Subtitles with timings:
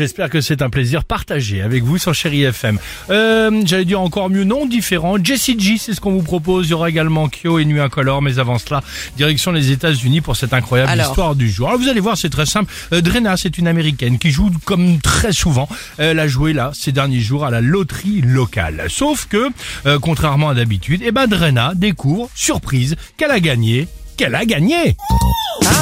[0.00, 2.78] J'espère que c'est un plaisir partagé avec vous sur Chéri FM.
[3.10, 5.16] Euh, J'allais dire encore mieux, non, différent.
[5.22, 6.68] Jessie G, c'est ce qu'on vous propose.
[6.68, 8.82] Il y aura également Kyo et Nuit Incolore, mais avant cela,
[9.18, 11.08] direction les États-Unis pour cette incroyable Alors.
[11.08, 11.68] histoire du jour.
[11.68, 12.72] Alors vous allez voir, c'est très simple.
[12.94, 15.68] Euh, Drena, c'est une américaine qui joue comme très souvent.
[15.98, 18.86] Elle a joué là ces derniers jours à la loterie locale.
[18.88, 19.50] Sauf que,
[19.84, 23.86] euh, contrairement à d'habitude, eh ben Drena découvre, surprise, qu'elle a gagné.
[24.16, 24.96] Qu'elle a gagné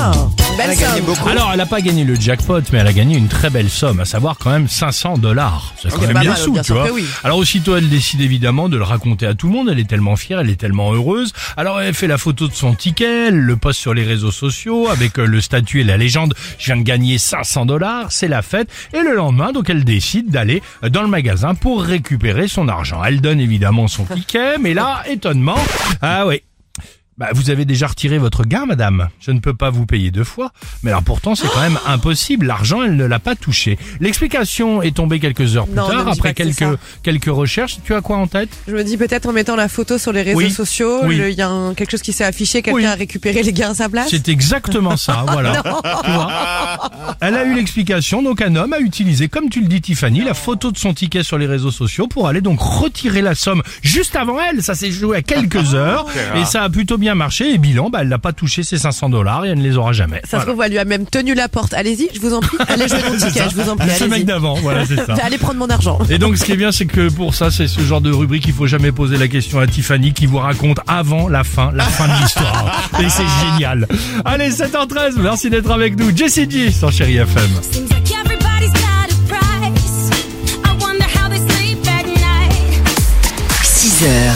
[0.00, 0.12] Ah,
[0.56, 1.28] belle somme.
[1.28, 3.98] alors, elle n'a pas gagné le jackpot, mais elle a gagné une très belle somme,
[3.98, 5.72] à savoir quand même 500 dollars.
[5.82, 6.88] C'est quand même pas bien mal, sous, bien tu sûr vois.
[6.88, 7.04] que oui.
[7.24, 9.68] Alors aussitôt, elle décide évidemment de le raconter à tout le monde.
[9.70, 11.32] Elle est tellement fière, elle est tellement heureuse.
[11.56, 14.88] Alors, elle fait la photo de son ticket, elle le poste sur les réseaux sociaux
[14.88, 16.34] avec euh, le statut et la légende.
[16.58, 18.68] Je viens de gagner 500 dollars, c'est la fête.
[18.92, 23.02] Et le lendemain, donc, elle décide d'aller euh, dans le magasin pour récupérer son argent.
[23.04, 25.58] Elle donne évidemment son ticket, mais là, étonnement,
[26.02, 26.42] ah oui.
[27.18, 29.08] Bah, vous avez déjà retiré votre gain, madame.
[29.20, 30.52] Je ne peux pas vous payer deux fois.
[30.84, 32.46] Mais alors pourtant, c'est quand même impossible.
[32.46, 33.76] L'argent, elle ne l'a pas touché.
[33.98, 37.24] L'explication est tombée quelques heures plus Non, ne tard, après pas que c'est quelques, quelques
[37.36, 37.78] recherches.
[37.84, 38.50] Tu as quoi en tête?
[38.68, 40.50] Je me dis peut-être en mettant la photo sur les réseaux Oui.
[40.52, 41.16] sociaux, Oui.
[41.16, 42.86] le- il y a un- quelque chose qui s'est affiché, quelqu'un Oui.
[42.86, 44.08] a récupéré les gains à sa place.
[44.10, 45.60] C'est exactement ça, voilà.
[46.04, 46.32] Tu vois?
[47.20, 50.34] Elle a eu l'explication, donc un homme a utilisé, comme tu le dis Tiffany, la
[50.34, 54.14] photo de son ticket sur les réseaux sociaux pour aller donc retirer la somme juste
[54.14, 54.62] avant elle.
[54.62, 57.52] Ça s'est joué à quelques heures et ça a plutôt bien marché.
[57.54, 59.92] Et bilan, bah, elle n'a pas touché ses 500 dollars et elle ne les aura
[59.92, 60.20] jamais.
[60.22, 60.44] Ça se Voilà.
[60.46, 61.74] trouve, elle lui a même tenu la porte.
[61.74, 62.56] Allez-y, je vous en prie.
[62.68, 63.88] Allez jouer mon ticket, je vous en prie.
[63.90, 64.24] Ce mec Allez-y.
[64.24, 65.14] d'avant, voilà, c'est ça.
[65.22, 65.98] Allez prendre mon argent.
[66.10, 68.44] Et donc, ce qui est bien, c'est que pour ça, c'est ce genre de rubrique,
[68.46, 71.84] il faut jamais poser la question à Tiffany qui vous raconte avant la fin, la
[71.84, 72.90] fin de l'histoire.
[73.00, 73.86] Et c'est génial.
[74.24, 76.16] Allez, 7h13, merci d'être avec nous.
[76.16, 78.07] Jessie G sur Chéri FM.